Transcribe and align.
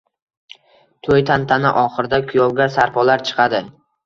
to’y 1.07 1.25
tantana 1.31 1.75
oxirida 1.83 2.21
kuyovga 2.33 2.69
sarpolar 2.79 3.27
chiqadi. 3.31 3.63